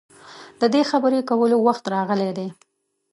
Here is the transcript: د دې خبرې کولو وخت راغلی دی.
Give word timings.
د 0.61 0.63
دې 0.73 0.81
خبرې 0.91 1.19
کولو 1.29 1.57
وخت 1.67 1.83
راغلی 1.95 2.31
دی. 2.37 2.47